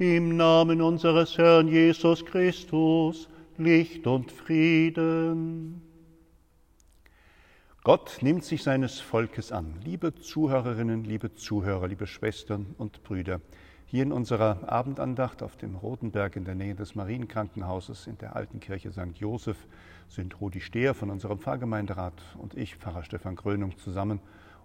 Im 0.00 0.36
Namen 0.36 0.80
unseres 0.80 1.36
Herrn 1.38 1.66
Jesus 1.66 2.24
Christus, 2.24 3.28
Licht 3.56 4.06
und 4.06 4.30
Frieden. 4.30 5.82
Gott 7.82 8.18
nimmt 8.20 8.44
sich 8.44 8.62
seines 8.62 9.00
Volkes 9.00 9.50
an. 9.50 9.74
Liebe 9.82 10.14
Zuhörerinnen, 10.14 11.02
liebe 11.02 11.34
Zuhörer, 11.34 11.88
liebe 11.88 12.06
Schwestern 12.06 12.76
und 12.78 13.02
Brüder, 13.02 13.40
hier 13.86 14.04
in 14.04 14.12
unserer 14.12 14.70
Abendandacht 14.70 15.42
auf 15.42 15.56
dem 15.56 15.74
Rotenberg 15.74 16.36
in 16.36 16.44
der 16.44 16.54
Nähe 16.54 16.76
des 16.76 16.94
Marienkrankenhauses 16.94 18.06
in 18.06 18.18
der 18.18 18.36
alten 18.36 18.60
Kirche 18.60 18.92
St. 18.92 19.16
Joseph 19.16 19.66
sind 20.06 20.40
Rudi 20.40 20.60
Stehr 20.60 20.94
von 20.94 21.10
unserem 21.10 21.40
Pfarrgemeinderat 21.40 22.22
und 22.38 22.54
ich, 22.54 22.76
Pfarrer 22.76 23.02
Stefan 23.02 23.34
Krönung, 23.34 23.76
zusammen, 23.78 24.20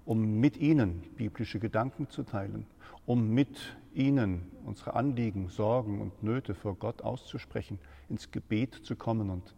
um 0.05 0.39
mit 0.39 0.57
Ihnen 0.57 1.03
biblische 1.15 1.59
Gedanken 1.59 2.09
zu 2.09 2.23
teilen, 2.23 2.65
um 3.05 3.29
mit 3.29 3.77
Ihnen 3.93 4.51
unsere 4.65 4.95
Anliegen, 4.95 5.49
Sorgen 5.49 6.01
und 6.01 6.23
Nöte 6.23 6.55
vor 6.55 6.75
Gott 6.75 7.01
auszusprechen, 7.01 7.79
ins 8.09 8.31
Gebet 8.31 8.73
zu 8.83 8.95
kommen 8.95 9.29
und 9.29 9.55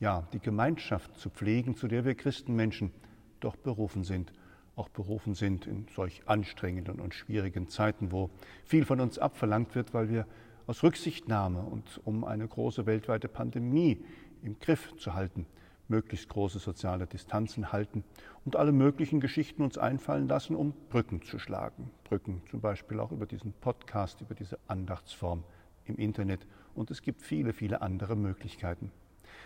ja, 0.00 0.28
die 0.32 0.38
Gemeinschaft 0.38 1.16
zu 1.18 1.30
pflegen, 1.30 1.74
zu 1.74 1.88
der 1.88 2.04
wir 2.04 2.14
Christenmenschen 2.14 2.92
doch 3.40 3.56
berufen 3.56 4.04
sind, 4.04 4.32
auch 4.76 4.88
berufen 4.88 5.34
sind 5.34 5.66
in 5.66 5.86
solch 5.94 6.22
anstrengenden 6.26 7.00
und 7.00 7.14
schwierigen 7.14 7.68
Zeiten, 7.68 8.12
wo 8.12 8.30
viel 8.64 8.84
von 8.84 9.00
uns 9.00 9.18
abverlangt 9.18 9.74
wird, 9.74 9.92
weil 9.94 10.08
wir 10.08 10.26
aus 10.66 10.82
Rücksichtnahme 10.82 11.60
und 11.60 12.00
um 12.04 12.24
eine 12.24 12.46
große 12.46 12.86
weltweite 12.86 13.26
Pandemie 13.26 14.04
im 14.42 14.58
Griff 14.60 14.96
zu 14.98 15.14
halten, 15.14 15.46
möglichst 15.88 16.28
große 16.28 16.58
soziale 16.58 17.06
Distanzen 17.06 17.72
halten 17.72 18.04
und 18.44 18.56
alle 18.56 18.72
möglichen 18.72 19.20
Geschichten 19.20 19.62
uns 19.62 19.78
einfallen 19.78 20.28
lassen, 20.28 20.54
um 20.54 20.72
Brücken 20.90 21.22
zu 21.22 21.38
schlagen. 21.38 21.90
Brücken 22.04 22.42
zum 22.50 22.60
Beispiel 22.60 23.00
auch 23.00 23.12
über 23.12 23.26
diesen 23.26 23.52
Podcast, 23.52 24.20
über 24.20 24.34
diese 24.34 24.58
Andachtsform 24.68 25.44
im 25.86 25.96
Internet. 25.96 26.46
Und 26.74 26.90
es 26.90 27.02
gibt 27.02 27.22
viele, 27.22 27.52
viele 27.52 27.82
andere 27.82 28.16
Möglichkeiten. 28.16 28.92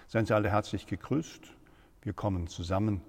Seien 0.08 0.26
Sie 0.26 0.34
alle 0.34 0.50
herzlich 0.50 0.86
gegrüßt. 0.86 1.54
Wir 2.02 2.12
kommen 2.12 2.48
zusammen 2.48 3.00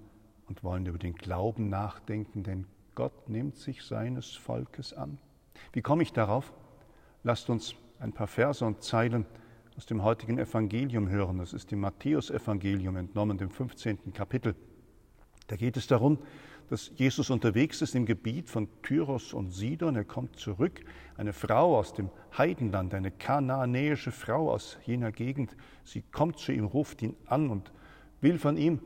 und 0.46 0.62
wollen 0.62 0.86
über 0.86 0.98
den 0.98 1.14
Glauben 1.14 1.68
nachdenken, 1.68 2.42
denn 2.42 2.66
Gott 2.94 3.28
nimmt 3.28 3.56
sich 3.56 3.82
seines 3.82 4.34
Volkes 4.34 4.92
an. 4.92 5.18
Wie 5.72 5.82
komme 5.82 6.02
ich 6.02 6.12
darauf? 6.12 6.52
Lasst 7.22 7.50
uns 7.50 7.74
ein 7.98 8.12
paar 8.12 8.26
Verse 8.26 8.64
und 8.64 8.82
Zeilen 8.82 9.26
aus 9.76 9.86
dem 9.86 10.02
heutigen 10.02 10.38
Evangelium 10.38 11.08
hören. 11.08 11.38
Das 11.38 11.52
ist 11.52 11.70
dem 11.70 11.80
Matthäusevangelium 11.80 12.96
entnommen, 12.96 13.38
dem 13.38 13.50
15. 13.50 14.12
Kapitel. 14.12 14.54
Da 15.48 15.56
geht 15.56 15.76
es 15.76 15.86
darum, 15.86 16.18
dass 16.70 16.92
Jesus 16.94 17.30
unterwegs 17.30 17.82
ist 17.82 17.94
im 17.94 18.06
Gebiet 18.06 18.48
von 18.48 18.68
Tyros 18.82 19.34
und 19.34 19.50
Sidon. 19.50 19.96
Er 19.96 20.04
kommt 20.04 20.36
zurück. 20.36 20.80
Eine 21.16 21.32
Frau 21.32 21.76
aus 21.76 21.92
dem 21.92 22.10
Heidenland, 22.36 22.94
eine 22.94 23.10
kanaanäische 23.10 24.12
Frau 24.12 24.50
aus 24.50 24.78
jener 24.84 25.12
Gegend, 25.12 25.56
sie 25.84 26.02
kommt 26.02 26.38
zu 26.38 26.52
ihm, 26.52 26.64
ruft 26.64 27.02
ihn 27.02 27.14
an 27.26 27.50
und 27.50 27.72
will 28.20 28.38
von 28.38 28.56
ihm, 28.56 28.80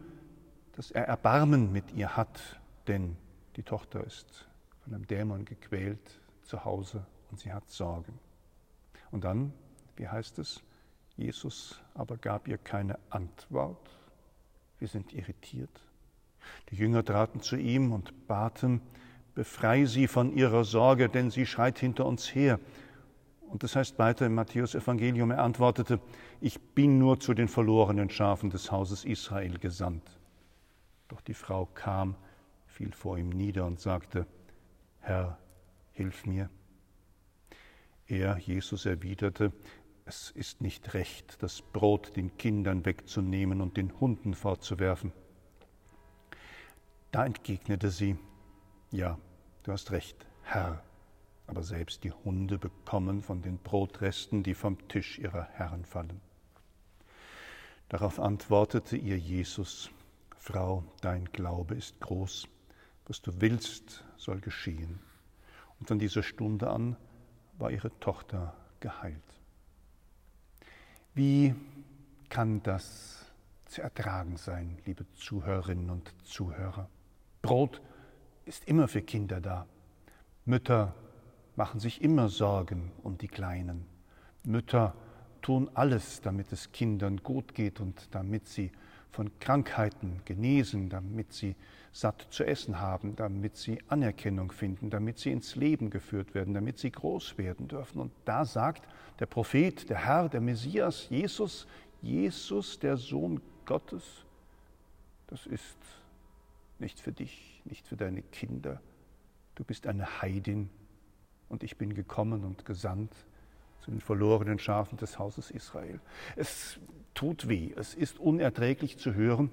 dass 0.72 0.90
er 0.90 1.06
Erbarmen 1.06 1.72
mit 1.72 1.92
ihr 1.92 2.16
hat, 2.16 2.60
denn 2.86 3.16
die 3.56 3.62
Tochter 3.62 4.04
ist 4.04 4.48
von 4.84 4.94
einem 4.94 5.06
Dämon 5.06 5.44
gequält 5.44 6.20
zu 6.42 6.64
Hause 6.64 7.06
und 7.30 7.40
sie 7.40 7.52
hat 7.52 7.68
Sorgen. 7.70 8.18
Und 9.10 9.24
dann, 9.24 9.52
wie 9.96 10.08
heißt 10.08 10.38
es, 10.38 10.62
Jesus 11.18 11.80
aber 11.94 12.16
gab 12.16 12.46
ihr 12.46 12.58
keine 12.58 12.96
Antwort. 13.10 13.90
Wir 14.78 14.86
sind 14.86 15.12
irritiert. 15.12 15.82
Die 16.70 16.76
Jünger 16.76 17.04
traten 17.04 17.40
zu 17.40 17.56
ihm 17.56 17.92
und 17.92 18.28
baten, 18.28 18.80
befrei 19.34 19.84
sie 19.84 20.06
von 20.06 20.32
ihrer 20.32 20.64
Sorge, 20.64 21.08
denn 21.08 21.30
sie 21.30 21.44
schreit 21.44 21.80
hinter 21.80 22.06
uns 22.06 22.32
her. 22.34 22.60
Und 23.48 23.64
das 23.64 23.74
heißt 23.74 23.98
weiter 23.98 24.26
im 24.26 24.34
Matthäus 24.34 24.76
Evangelium, 24.76 25.32
er 25.32 25.42
antwortete, 25.42 26.00
ich 26.40 26.60
bin 26.60 26.98
nur 26.98 27.18
zu 27.18 27.34
den 27.34 27.48
verlorenen 27.48 28.10
Schafen 28.10 28.50
des 28.50 28.70
Hauses 28.70 29.04
Israel 29.04 29.58
gesandt. 29.58 30.08
Doch 31.08 31.20
die 31.20 31.34
Frau 31.34 31.66
kam, 31.66 32.14
fiel 32.66 32.92
vor 32.92 33.18
ihm 33.18 33.30
nieder 33.30 33.66
und 33.66 33.80
sagte, 33.80 34.26
Herr, 35.00 35.38
hilf 35.92 36.26
mir. 36.26 36.48
Er, 38.06 38.38
Jesus, 38.38 38.86
erwiderte, 38.86 39.52
es 40.08 40.30
ist 40.30 40.62
nicht 40.62 40.94
recht, 40.94 41.42
das 41.42 41.60
Brot 41.60 42.16
den 42.16 42.34
Kindern 42.38 42.86
wegzunehmen 42.86 43.60
und 43.60 43.76
den 43.76 44.00
Hunden 44.00 44.32
fortzuwerfen. 44.32 45.12
Da 47.10 47.26
entgegnete 47.26 47.90
sie, 47.90 48.16
ja, 48.90 49.18
du 49.64 49.72
hast 49.72 49.90
recht, 49.90 50.26
Herr, 50.44 50.82
aber 51.46 51.62
selbst 51.62 52.04
die 52.04 52.12
Hunde 52.12 52.58
bekommen 52.58 53.20
von 53.20 53.42
den 53.42 53.58
Brotresten, 53.58 54.42
die 54.42 54.54
vom 54.54 54.88
Tisch 54.88 55.18
ihrer 55.18 55.44
Herren 55.52 55.84
fallen. 55.84 56.22
Darauf 57.90 58.18
antwortete 58.18 58.96
ihr 58.96 59.18
Jesus, 59.18 59.90
Frau, 60.38 60.84
dein 61.02 61.26
Glaube 61.26 61.74
ist 61.74 62.00
groß, 62.00 62.48
was 63.06 63.20
du 63.20 63.42
willst, 63.42 64.04
soll 64.16 64.40
geschehen. 64.40 65.00
Und 65.78 65.88
von 65.88 65.98
dieser 65.98 66.22
Stunde 66.22 66.70
an 66.70 66.96
war 67.58 67.70
ihre 67.70 67.90
Tochter 68.00 68.56
geheilt. 68.80 69.37
Wie 71.18 71.52
kann 72.28 72.62
das 72.62 73.26
zu 73.66 73.82
ertragen 73.82 74.36
sein, 74.36 74.78
liebe 74.86 75.04
Zuhörerinnen 75.16 75.90
und 75.90 76.14
Zuhörer? 76.22 76.88
Brot 77.42 77.82
ist 78.44 78.68
immer 78.68 78.86
für 78.86 79.02
Kinder 79.02 79.40
da. 79.40 79.66
Mütter 80.44 80.94
machen 81.56 81.80
sich 81.80 82.02
immer 82.02 82.28
Sorgen 82.28 82.92
um 83.02 83.18
die 83.18 83.26
Kleinen. 83.26 83.84
Mütter 84.44 84.94
tun 85.42 85.68
alles, 85.74 86.20
damit 86.20 86.52
es 86.52 86.70
Kindern 86.70 87.16
gut 87.16 87.52
geht 87.52 87.80
und 87.80 88.14
damit 88.14 88.46
sie 88.46 88.70
von 89.10 89.40
Krankheiten 89.40 90.20
genesen, 90.24 90.88
damit 90.88 91.32
sie 91.32 91.56
satt 91.98 92.28
zu 92.30 92.44
essen 92.44 92.78
haben, 92.78 93.16
damit 93.16 93.56
sie 93.56 93.80
Anerkennung 93.88 94.52
finden, 94.52 94.88
damit 94.88 95.18
sie 95.18 95.32
ins 95.32 95.56
Leben 95.56 95.90
geführt 95.90 96.32
werden, 96.32 96.54
damit 96.54 96.78
sie 96.78 96.92
groß 96.92 97.38
werden 97.38 97.66
dürfen. 97.66 98.00
Und 98.00 98.12
da 98.24 98.44
sagt 98.44 98.86
der 99.18 99.26
Prophet, 99.26 99.90
der 99.90 100.06
Herr, 100.06 100.28
der 100.28 100.40
Messias, 100.40 101.08
Jesus, 101.10 101.66
Jesus, 102.00 102.78
der 102.78 102.96
Sohn 102.96 103.40
Gottes, 103.64 104.04
das 105.26 105.44
ist 105.46 105.76
nicht 106.78 107.00
für 107.00 107.10
dich, 107.10 107.62
nicht 107.64 107.84
für 107.88 107.96
deine 107.96 108.22
Kinder. 108.22 108.80
Du 109.56 109.64
bist 109.64 109.88
eine 109.88 110.22
Heidin 110.22 110.70
und 111.48 111.64
ich 111.64 111.78
bin 111.78 111.94
gekommen 111.94 112.44
und 112.44 112.64
gesandt 112.64 113.12
zu 113.80 113.90
den 113.90 114.00
verlorenen 114.00 114.60
Schafen 114.60 114.98
des 114.98 115.18
Hauses 115.18 115.50
Israel. 115.50 115.98
Es 116.36 116.78
tut 117.14 117.48
weh, 117.48 117.72
es 117.74 117.96
ist 117.96 118.20
unerträglich 118.20 118.98
zu 118.98 119.14
hören, 119.14 119.50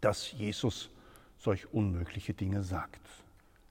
dass 0.00 0.30
Jesus 0.30 0.88
solch 1.42 1.72
unmögliche 1.72 2.34
Dinge 2.34 2.62
sagt. 2.62 3.00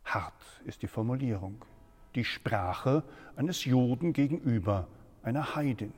Hart 0.04 0.34
ist 0.66 0.82
die 0.82 0.88
Formulierung, 0.88 1.64
die 2.16 2.26
Sprache 2.26 3.04
eines 3.38 3.64
Juden 3.64 4.12
gegenüber 4.12 4.88
einer 5.24 5.56
Heidin. 5.56 5.94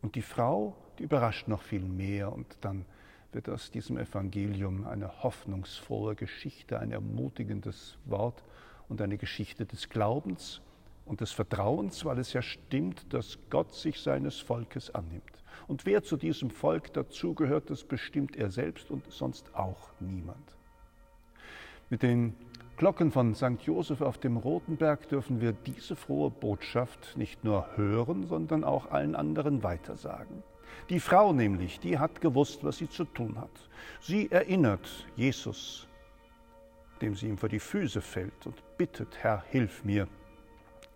Und 0.00 0.14
die 0.14 0.22
Frau, 0.22 0.74
die 0.98 1.02
überrascht 1.02 1.48
noch 1.48 1.60
viel 1.60 1.82
mehr 1.82 2.32
und 2.32 2.46
dann 2.62 2.86
wird 3.32 3.50
aus 3.50 3.70
diesem 3.70 3.98
Evangelium 3.98 4.86
eine 4.86 5.22
hoffnungsfrohe 5.22 6.14
Geschichte, 6.14 6.78
ein 6.80 6.92
ermutigendes 6.92 7.98
Wort 8.06 8.42
und 8.88 9.02
eine 9.02 9.18
Geschichte 9.18 9.66
des 9.66 9.90
Glaubens 9.90 10.62
und 11.08 11.20
des 11.20 11.32
Vertrauens, 11.32 12.04
weil 12.04 12.18
es 12.18 12.32
ja 12.32 12.42
stimmt, 12.42 13.12
dass 13.12 13.38
Gott 13.50 13.74
sich 13.74 14.00
seines 14.00 14.38
Volkes 14.38 14.94
annimmt. 14.94 15.22
Und 15.66 15.86
wer 15.86 16.02
zu 16.02 16.16
diesem 16.16 16.50
Volk 16.50 16.92
dazugehört, 16.92 17.70
das 17.70 17.84
bestimmt 17.84 18.36
er 18.36 18.50
selbst 18.50 18.90
und 18.90 19.10
sonst 19.10 19.54
auch 19.54 19.90
niemand. 20.00 20.56
Mit 21.90 22.02
den 22.02 22.34
Glocken 22.76 23.10
von 23.10 23.34
St. 23.34 23.60
Joseph 23.64 24.02
auf 24.02 24.18
dem 24.18 24.36
Rotenberg 24.36 25.08
dürfen 25.08 25.40
wir 25.40 25.52
diese 25.52 25.96
frohe 25.96 26.30
Botschaft 26.30 27.16
nicht 27.16 27.42
nur 27.42 27.66
hören, 27.76 28.26
sondern 28.26 28.62
auch 28.62 28.90
allen 28.90 29.16
anderen 29.16 29.64
weitersagen. 29.64 30.44
Die 30.88 31.00
Frau 31.00 31.32
nämlich, 31.32 31.80
die 31.80 31.98
hat 31.98 32.20
gewusst, 32.20 32.62
was 32.62 32.78
sie 32.78 32.88
zu 32.88 33.04
tun 33.04 33.40
hat. 33.40 33.50
Sie 34.00 34.30
erinnert 34.30 35.06
Jesus, 35.16 35.88
dem 37.00 37.14
sie 37.14 37.26
ihm 37.26 37.36
vor 37.36 37.48
die 37.48 37.58
Füße 37.58 38.00
fällt 38.00 38.46
und 38.46 38.62
bittet, 38.76 39.18
Herr, 39.22 39.42
hilf 39.50 39.84
mir. 39.84 40.06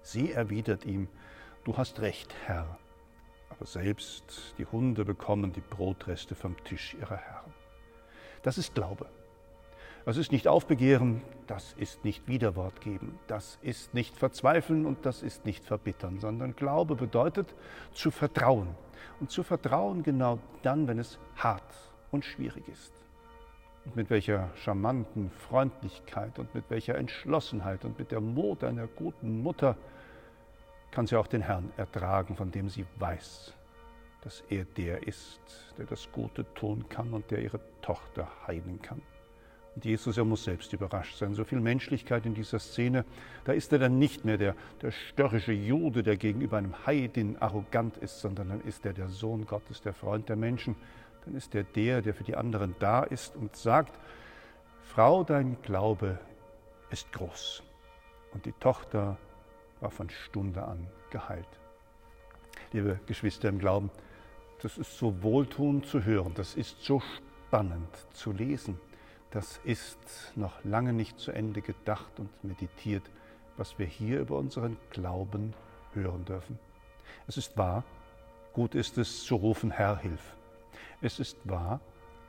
Sie 0.03 0.33
erwidert 0.33 0.85
ihm, 0.85 1.09
du 1.65 1.77
hast 1.77 2.01
recht, 2.01 2.35
Herr, 2.47 2.79
aber 3.51 3.67
selbst 3.67 4.55
die 4.59 4.67
Hunde 4.67 5.05
bekommen 5.05 5.53
die 5.53 5.61
Brotreste 5.61 6.35
vom 6.35 6.57
Tisch 6.65 6.95
ihrer 6.95 7.17
Herren. 7.17 7.53
Das 8.43 8.59
ist 8.59 8.75
Glaube. 8.75 9.07
Das 10.05 10.17
ist 10.17 10.33
nicht 10.33 10.49
Aufbegehren, 10.49 11.23
das 11.47 11.75
ist 11.75 12.05
nicht 12.05 12.27
Widerwort 12.27 12.81
geben, 12.81 13.21
das 13.29 13.59
ist 13.63 13.95
nicht 13.95 14.17
verzweifeln 14.17 14.85
und 14.85 15.07
das 15.07 15.23
ist 15.23 15.45
nicht 15.45 15.65
verbittern, 15.65 16.19
sondern 16.19 16.57
Glaube 16.57 16.97
bedeutet 16.97 17.55
zu 17.93 18.11
vertrauen. 18.11 18.75
Und 19.21 19.31
zu 19.31 19.45
vertrauen 19.45 20.03
genau 20.03 20.41
dann, 20.63 20.89
wenn 20.89 20.99
es 20.99 21.21
hart 21.37 21.63
und 22.11 22.25
schwierig 22.25 22.67
ist. 22.69 23.02
Und 23.85 23.97
mit 23.97 24.11
welcher 24.11 24.51
charmanten 24.57 25.31
Freundlichkeit 25.31 26.39
und 26.39 26.55
mit 26.55 26.65
welcher 26.69 26.97
Entschlossenheit 26.97 27.85
und 27.85 27.99
mit 27.99 28.13
der 28.13 28.21
Mut 28.21 28.63
einer 28.63 28.87
guten 28.87 29.43
Mutter 29.43 29.77
kann 30.93 31.07
sie 31.07 31.17
auch 31.17 31.27
den 31.27 31.43
Herrn 31.43 31.73
ertragen, 31.77 32.37
von 32.37 32.51
dem 32.51 32.69
sie 32.69 32.85
weiß, 32.99 33.55
dass 34.21 34.45
er 34.51 34.65
der 34.65 35.07
ist, 35.07 35.41
der 35.79 35.87
das 35.87 36.11
Gute 36.13 36.45
tun 36.55 36.89
kann 36.89 37.13
und 37.13 37.31
der 37.31 37.41
ihre 37.41 37.61
Tochter 37.81 38.29
heilen 38.47 38.81
kann. 38.81 39.03
Und 39.75 39.87
Jesus, 39.87 40.19
er 40.19 40.25
muss 40.25 40.45
selbst 40.45 40.73
überrascht 40.75 41.17
sein. 41.17 41.35
So 41.35 41.45
viel 41.45 41.61
Menschlichkeit 41.61 42.27
in 42.27 42.35
dieser 42.35 42.59
Szene, 42.59 43.07
da 43.45 43.53
ist 43.53 43.73
er 43.73 43.79
dann 43.79 43.99
nicht 43.99 44.25
mehr 44.25 44.37
der, 44.37 44.55
der 44.83 44.91
störrische 44.91 45.53
Jude, 45.53 46.03
der 46.03 46.17
gegenüber 46.17 46.59
einem 46.59 46.87
Heidin 46.87 47.41
arrogant 47.41 47.97
ist, 47.97 48.21
sondern 48.21 48.51
dann 48.51 48.61
ist 48.61 48.85
er 48.85 48.93
der 48.93 49.09
Sohn 49.09 49.47
Gottes, 49.47 49.81
der 49.81 49.95
Freund 49.95 50.29
der 50.29 50.37
Menschen. 50.37 50.77
Dann 51.25 51.37
ist 51.37 51.55
er 51.55 51.65
der, 51.65 52.03
der 52.03 52.15
für 52.15 52.25
die 52.25 52.37
anderen 52.37 52.75
da 52.79 53.03
ist 53.03 53.37
und 53.37 53.57
sagt, 53.57 53.99
Frau, 54.83 55.25
dein 55.25 55.61
Glaube 55.63 56.19
ist 56.91 57.13
groß. 57.13 57.63
Und 58.33 58.45
die 58.45 58.53
Tochter 58.53 59.17
war 59.81 59.91
von 59.91 60.11
Stunde 60.11 60.63
an 60.63 60.87
geheilt. 61.11 61.49
Liebe 62.73 63.01
Geschwister 63.07 63.49
im 63.49 63.59
Glauben, 63.59 63.91
das 64.63 64.79
ist 64.79 64.97
so 64.97 65.23
wohltuend 65.23 65.87
zu 65.87 66.05
hören, 66.05 66.33
das 66.35 66.55
ist 66.55 66.83
so 66.83 67.01
spannend 67.01 67.89
zu 68.13 68.33
lesen 68.33 68.79
das 69.33 69.61
ist 69.65 69.99
noch 70.37 70.63
lange 70.63 70.93
nicht 70.93 71.19
zu 71.19 71.33
Ende 71.33 71.63
gedacht 71.63 72.21
und 72.21 72.45
meditiert, 72.45 73.03
was 73.57 73.79
wir 73.79 73.87
hier 73.87 74.21
über 74.21 74.37
unseren 74.37 74.77
Glauben 74.91 75.55
hören 75.95 76.27
dürfen. 76.27 76.59
Es 77.27 77.39
ist 77.39 77.57
wahr, 77.57 77.83
gut 78.53 78.75
ist 78.75 78.99
es 78.99 79.25
zu 79.25 79.37
rufen, 79.37 79.71
Herr, 79.71 79.97
hilf. 79.97 80.37
Es 81.05 81.19
ist 81.19 81.37
wahr, 81.49 81.81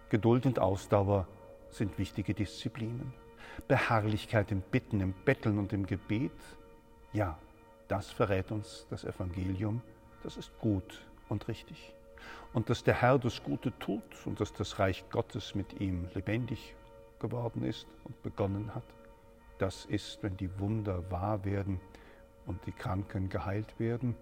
Geduld 0.09 0.47
und 0.47 0.57
Ausdauer 0.57 1.27
sind 1.69 1.99
wichtige 1.99 2.33
Disziplinen. 2.33 3.13
Beharrlichkeit 3.67 4.51
im 4.51 4.61
Bitten, 4.61 4.99
im 4.99 5.13
Betteln 5.13 5.59
und 5.59 5.73
im 5.73 5.85
Gebet, 5.85 6.31
ja, 7.13 7.37
das 7.87 8.09
verrät 8.09 8.51
uns 8.51 8.87
das 8.89 9.03
Evangelium, 9.03 9.83
das 10.23 10.37
ist 10.37 10.57
gut 10.59 11.05
und 11.29 11.47
richtig. 11.47 11.93
Und 12.51 12.71
dass 12.71 12.83
der 12.83 12.95
Herr 12.99 13.19
das 13.19 13.43
Gute 13.43 13.77
tut 13.77 14.25
und 14.25 14.39
dass 14.39 14.51
das 14.53 14.79
Reich 14.79 15.05
Gottes 15.11 15.53
mit 15.53 15.79
ihm 15.79 16.07
lebendig 16.15 16.75
geworden 17.19 17.63
ist 17.63 17.85
und 18.05 18.23
begonnen 18.23 18.73
hat. 18.73 18.83
Das 19.59 19.85
ist, 19.85 20.23
wenn 20.23 20.35
die 20.35 20.59
Wunder 20.59 21.11
wahr 21.11 21.45
werden 21.45 21.79
und 22.47 22.65
die 22.65 22.71
Kranken 22.71 23.29
geheilt 23.29 23.79
werden, 23.79 24.15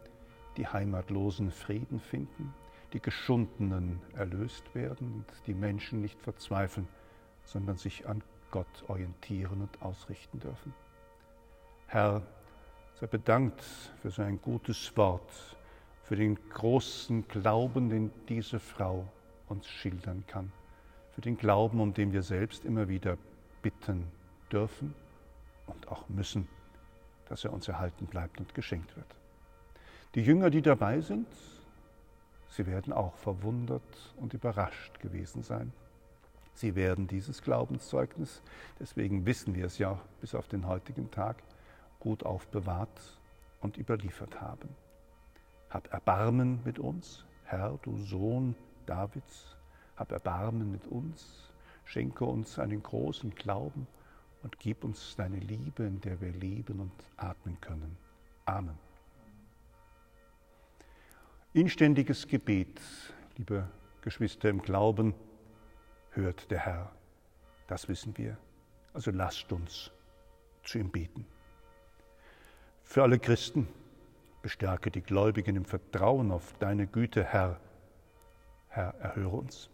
die 0.58 0.68
Heimatlosen 0.68 1.52
Frieden 1.52 2.02
finden, 2.02 2.54
die 2.94 3.00
Geschundenen 3.00 4.02
erlöst 4.14 4.76
werden 4.76 5.14
und 5.14 5.26
die 5.48 5.54
Menschen 5.54 6.02
nicht 6.02 6.22
verzweifeln, 6.22 6.88
sondern 7.46 7.78
sich 7.78 8.08
an 8.08 8.22
Gott 8.52 8.84
orientieren 8.88 9.62
und 9.62 9.82
ausrichten 9.82 10.40
dürfen. 10.40 10.74
Herr, 11.88 12.22
sei 13.00 13.08
bedankt 13.08 13.62
für 14.02 14.10
so 14.10 14.22
ein 14.22 14.42
gutes 14.42 14.96
Wort, 14.98 15.58
für 16.04 16.16
den 16.16 16.38
großen 16.50 17.28
Glauben, 17.28 17.90
den 17.90 18.12
diese 18.28 18.60
Frau 18.60 19.08
uns 19.48 19.68
schildern 19.68 20.24
kann 20.28 20.52
für 21.12 21.22
den 21.22 21.38
Glauben, 21.38 21.80
um 21.80 21.94
den 21.94 22.14
wir 22.14 22.24
selbst 22.24 22.66
immer 22.66 22.88
wieder 22.88 23.18
bitten 23.62 24.08
dürfen 24.52 24.94
und 25.68 25.88
auch 25.90 26.08
müssen, 26.10 26.48
dass 27.30 27.44
er 27.44 27.54
uns 27.54 27.68
erhalten 27.68 28.06
bleibt 28.08 28.40
und 28.40 28.54
geschenkt 28.56 28.96
wird. 28.96 29.08
Die 30.16 30.22
Jünger, 30.22 30.50
die 30.50 30.62
dabei 30.62 31.02
sind, 31.02 31.28
sie 32.52 32.68
werden 32.68 32.94
auch 32.94 33.16
verwundert 33.16 34.14
und 34.18 34.34
überrascht 34.34 35.00
gewesen 35.00 35.42
sein. 35.42 35.74
Sie 36.54 36.76
werden 36.76 37.08
dieses 37.08 37.42
Glaubenszeugnis, 37.42 38.42
deswegen 38.80 39.26
wissen 39.26 39.56
wir 39.56 39.66
es 39.66 39.78
ja 39.78 40.00
bis 40.20 40.36
auf 40.36 40.48
den 40.48 40.68
heutigen 40.68 41.10
Tag, 41.10 41.38
gut 42.00 42.24
aufbewahrt 42.24 43.20
und 43.62 43.78
überliefert 43.78 44.42
haben. 44.42 44.70
Hab 45.70 45.92
Erbarmen 45.94 46.60
mit 46.66 46.78
uns, 46.78 47.26
Herr, 47.46 47.80
du 47.82 47.98
Sohn 47.98 48.56
Davids, 48.86 49.56
hab 49.96 50.12
Erbarmen 50.12 50.72
mit 50.72 50.86
uns, 50.88 51.52
schenke 51.86 52.26
uns 52.26 52.60
einen 52.60 52.84
großen 52.84 53.34
Glauben 53.34 53.88
und 54.44 54.60
gib 54.60 54.84
uns 54.84 55.16
deine 55.16 55.38
Liebe, 55.38 55.84
in 55.84 56.02
der 56.02 56.20
wir 56.20 56.32
leben 56.32 56.80
und 56.80 56.92
atmen 57.18 57.60
können. 57.62 57.96
Amen. 58.46 58.91
Inständiges 61.54 62.30
Gebet, 62.30 62.80
liebe 63.38 63.68
Geschwister 64.02 64.50
im 64.50 64.62
Glauben, 64.62 65.14
hört 66.12 66.50
der 66.50 66.60
Herr. 66.60 66.92
Das 67.68 67.90
wissen 67.90 68.18
wir. 68.18 68.38
Also 68.94 69.12
lasst 69.12 69.52
uns 69.52 69.92
zu 70.64 70.80
ihm 70.80 70.90
beten. 70.90 71.26
Für 72.86 73.04
alle 73.04 73.20
Christen, 73.20 73.68
bestärke 74.42 74.92
die 74.92 75.02
Gläubigen 75.02 75.58
im 75.58 75.66
Vertrauen 75.66 76.32
auf 76.32 76.54
deine 76.60 76.88
Güte, 76.88 77.24
Herr. 77.24 77.60
Herr, 78.70 78.96
erhöre 79.00 79.36
uns 79.36 79.70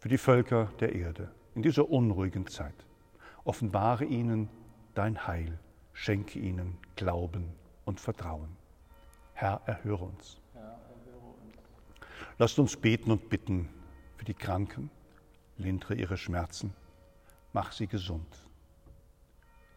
für 0.00 0.08
die 0.08 0.18
Völker 0.18 0.72
der 0.80 0.92
Erde 0.92 1.30
in 1.54 1.62
dieser 1.62 1.88
unruhigen 1.88 2.48
Zeit. 2.48 2.74
Offenbare 3.44 4.04
ihnen 4.04 4.50
dein 4.94 5.26
Heil, 5.26 5.58
schenke 5.92 6.40
ihnen 6.40 6.76
Glauben 6.96 7.54
und 7.84 8.00
Vertrauen. 8.00 8.63
Herr, 9.34 9.60
erhöre 9.66 10.04
uns. 10.04 10.40
Lasst 12.38 12.58
uns 12.58 12.76
beten 12.76 13.10
und 13.10 13.28
bitten 13.28 13.68
für 14.16 14.24
die 14.24 14.34
Kranken, 14.34 14.90
lindere 15.58 15.94
ihre 15.94 16.16
Schmerzen, 16.16 16.72
mach 17.52 17.72
sie 17.72 17.86
gesund. 17.86 18.26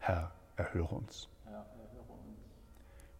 Herr, 0.00 0.32
erhöre 0.56 0.94
uns. 0.94 1.28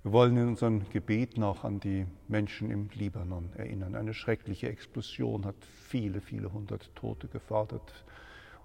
Wir 0.05 0.13
wollen 0.13 0.37
in 0.37 0.49
unseren 0.49 0.89
Gebeten 0.91 1.43
auch 1.43 1.65
an 1.65 1.81
die 1.81 2.07
Menschen 2.29 2.71
im 2.71 2.89
Libanon 2.95 3.53
erinnern. 3.57 3.97
Eine 3.97 4.15
schreckliche 4.15 4.69
Explosion 4.69 5.45
hat 5.45 5.57
viele, 5.65 6.21
viele 6.21 6.53
hundert 6.53 6.95
Tote 6.95 7.27
gefordert, 7.27 8.05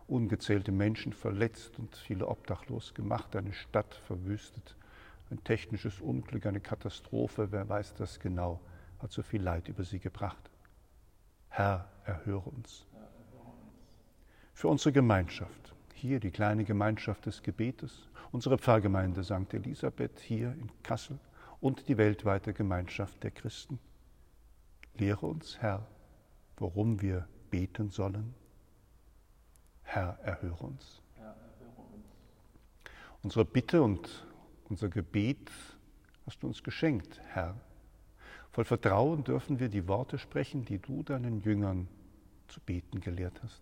ungezählte 0.08 0.72
Menschen 0.72 1.12
verletzt 1.12 1.80
und 1.80 1.96
viele 1.96 2.28
obdachlos 2.28 2.94
gemacht, 2.94 3.36
eine 3.36 3.52
Stadt 3.52 3.96
verwüstet. 4.06 4.76
Ein 5.34 5.44
technisches 5.44 6.00
Unglück, 6.00 6.46
eine 6.46 6.60
Katastrophe, 6.60 7.52
wer 7.52 7.68
weiß 7.68 7.96
das 7.96 8.20
genau, 8.20 8.62
hat 9.00 9.12
so 9.12 9.24
viel 9.24 9.42
Leid 9.42 9.68
über 9.68 9.84
sie 9.84 9.98
gebracht. 9.98 10.52
Herr, 11.50 11.90
erhöre 12.06 12.52
uns. 12.52 12.86
Für 14.54 14.68
unsere 14.68 14.92
Gemeinschaft, 14.92 15.74
hier 15.96 16.20
die 16.20 16.30
kleine 16.30 16.66
Gemeinschaft 16.66 17.26
des 17.26 17.42
Gebetes, 17.42 18.08
unsere 18.32 18.60
Pfarrgemeinde 18.60 19.24
St. 19.24 19.52
Elisabeth 19.56 20.20
hier 20.20 20.52
in 20.52 20.70
Kassel 20.84 21.18
und 21.60 21.88
die 21.88 21.98
weltweite 21.98 22.54
Gemeinschaft 22.54 23.24
der 23.24 23.32
Christen. 23.32 23.80
Lehre 24.94 25.26
uns, 25.26 25.58
Herr, 25.58 25.88
worum 26.58 27.02
wir 27.02 27.28
beten 27.50 27.90
sollen. 27.90 28.36
Herr, 29.82 30.20
erhöre 30.22 30.64
uns. 30.64 31.02
Unsere 33.24 33.46
Bitte 33.46 33.82
und 33.82 34.28
unser 34.74 34.90
Gebet 34.90 35.52
hast 36.26 36.42
du 36.42 36.48
uns 36.48 36.64
geschenkt, 36.64 37.22
Herr. 37.28 37.54
Voll 38.50 38.66
Vertrauen 38.66 39.24
dürfen 39.24 39.60
wir 39.60 39.70
die 39.70 39.88
Worte 39.88 40.18
sprechen, 40.18 40.66
die 40.66 40.80
du 40.80 41.04
deinen 41.04 41.42
Jüngern 41.42 41.88
zu 42.48 42.60
beten 42.60 43.00
gelehrt 43.00 43.40
hast. 43.44 43.62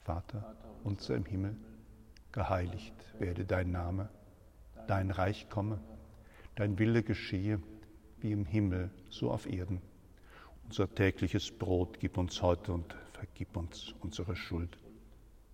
Vater, 0.00 0.56
unser 0.82 1.14
im 1.14 1.24
Himmel, 1.24 1.56
geheiligt 2.32 2.94
werde 3.20 3.44
dein 3.44 3.70
Name, 3.70 4.08
dein 4.88 5.12
Reich 5.12 5.48
komme, 5.48 5.78
dein 6.56 6.80
Wille 6.80 7.04
geschehe, 7.04 7.62
wie 8.18 8.32
im 8.32 8.46
Himmel, 8.46 8.90
so 9.08 9.30
auf 9.30 9.46
Erden. 9.46 9.80
Unser 10.64 10.92
tägliches 10.92 11.52
Brot 11.52 12.00
gib 12.00 12.18
uns 12.18 12.42
heute 12.42 12.72
und 12.72 12.96
vergib 13.12 13.56
uns 13.56 13.94
unsere 14.00 14.34
Schuld, 14.34 14.76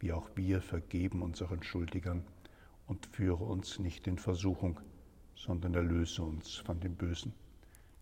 wie 0.01 0.15
auch 0.15 0.31
wir 0.37 0.63
vergeben 0.63 1.21
unseren 1.21 1.63
Schuldigern, 1.63 2.25
und 2.87 3.07
führe 3.07 3.45
uns 3.45 3.79
nicht 3.79 4.07
in 4.07 4.19
Versuchung, 4.19 4.81
sondern 5.35 5.75
erlöse 5.75 6.23
uns 6.23 6.55
von 6.55 6.81
dem 6.81 6.95
Bösen. 6.95 7.35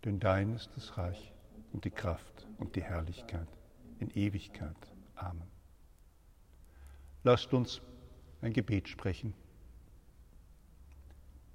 Denn 0.04 0.20
dein 0.20 0.54
ist 0.54 0.70
das 0.76 0.96
Reich 0.98 1.32
und 1.72 1.84
die 1.84 1.90
Kraft 1.90 2.46
und 2.58 2.76
die 2.76 2.82
Herrlichkeit 2.82 3.48
in 3.98 4.10
Ewigkeit. 4.10 4.76
Amen. 5.14 5.48
Lasst 7.22 7.54
uns 7.54 7.80
ein 8.42 8.52
Gebet 8.52 8.88
sprechen. 8.88 9.34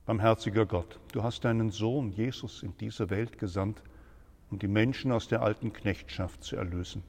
Barmherziger 0.06 0.66
Gott, 0.66 1.00
du 1.12 1.22
hast 1.22 1.46
deinen 1.46 1.70
Sohn 1.70 2.12
Jesus 2.12 2.64
in 2.64 2.76
diese 2.78 3.12
Welt 3.12 3.38
gesandt, 3.38 3.84
um 4.50 4.58
die 4.58 4.68
Menschen 4.68 5.12
aus 5.12 5.28
der 5.28 5.44
alten 5.44 5.72
Knechtschaft 5.72 6.44
zu 6.44 6.56
erlösen. 6.56 7.04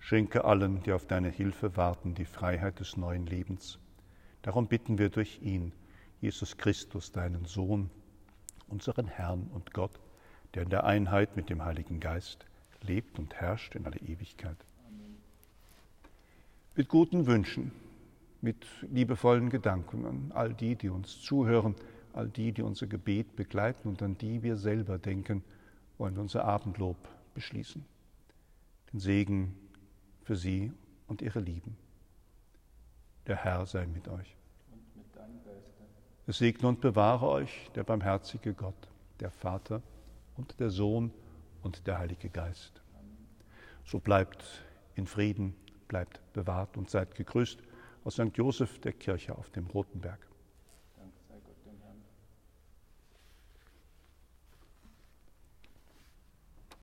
Schenke 0.00 0.44
allen, 0.44 0.82
die 0.82 0.92
auf 0.92 1.06
deine 1.06 1.30
Hilfe 1.30 1.76
warten, 1.76 2.16
die 2.16 2.24
Freiheit 2.24 2.80
des 2.80 2.96
neuen 2.96 3.26
Lebens. 3.26 3.78
Darum 4.44 4.68
bitten 4.68 4.98
wir 4.98 5.08
durch 5.08 5.40
ihn, 5.40 5.72
Jesus 6.20 6.58
Christus, 6.58 7.10
deinen 7.12 7.46
Sohn, 7.46 7.88
unseren 8.68 9.08
Herrn 9.08 9.48
und 9.54 9.72
Gott, 9.72 9.98
der 10.52 10.64
in 10.64 10.68
der 10.68 10.84
Einheit 10.84 11.34
mit 11.34 11.48
dem 11.48 11.64
Heiligen 11.64 11.98
Geist 11.98 12.44
lebt 12.82 13.18
und 13.18 13.34
herrscht 13.34 13.74
in 13.74 13.86
alle 13.86 13.98
Ewigkeit. 14.00 14.58
Mit 16.76 16.88
guten 16.88 17.26
Wünschen 17.26 17.72
mit 18.42 18.66
liebevollen 18.82 19.48
Gedanken 19.48 20.04
an 20.04 20.32
all 20.34 20.52
die, 20.52 20.76
die 20.76 20.90
uns 20.90 21.22
zuhören, 21.22 21.74
all 22.12 22.28
die, 22.28 22.52
die 22.52 22.60
unser 22.60 22.86
Gebet 22.86 23.36
begleiten 23.36 23.88
und 23.88 24.02
an 24.02 24.18
die 24.18 24.42
wir 24.42 24.58
selber 24.58 24.98
denken, 24.98 25.42
wollen 25.96 26.14
wir 26.16 26.20
unser 26.20 26.44
Abendlob 26.44 26.98
beschließen. 27.32 27.82
Den 28.92 29.00
Segen 29.00 29.54
für 30.24 30.36
Sie 30.36 30.70
und 31.06 31.22
Ihre 31.22 31.40
Lieben. 31.40 31.78
Der 33.26 33.36
Herr 33.36 33.64
sei 33.66 33.86
mit 33.86 34.08
euch. 34.08 34.36
Es 36.26 36.38
segne 36.38 36.68
und 36.68 36.80
bewahre 36.80 37.28
euch 37.28 37.70
der 37.74 37.84
barmherzige 37.84 38.54
Gott, 38.54 38.88
der 39.20 39.30
Vater 39.30 39.82
und 40.36 40.58
der 40.60 40.70
Sohn 40.70 41.12
und 41.62 41.86
der 41.86 41.98
Heilige 41.98 42.30
Geist. 42.30 42.82
So 43.84 43.98
bleibt 43.98 44.64
in 44.94 45.06
Frieden, 45.06 45.54
bleibt 45.88 46.20
bewahrt 46.32 46.76
und 46.76 46.90
seid 46.90 47.14
gegrüßt 47.14 47.60
aus 48.04 48.14
St. 48.14 48.34
Joseph 48.34 48.78
der 48.80 48.92
Kirche 48.92 49.36
auf 49.36 49.50
dem 49.50 49.66
Roten 49.66 50.00
Berg. 50.00 50.26